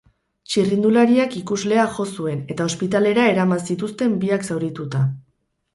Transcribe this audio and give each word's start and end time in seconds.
Txirrindulariak 0.51 1.35
ikuslea 1.41 1.85
jo 1.97 2.07
zuen, 2.15 2.41
eta 2.55 2.69
ospitalera 2.73 3.27
eraman 3.35 3.63
zituzten 3.71 4.19
biak, 4.27 4.49
zaurituta. 4.53 5.07